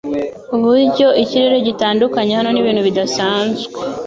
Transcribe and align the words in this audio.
uburyo 0.55 1.07
ikirere 1.23 1.57
gitandukanye 1.67 2.31
hano 2.39 2.49
nibintu 2.51 2.81
bidasanzwe 2.87 3.67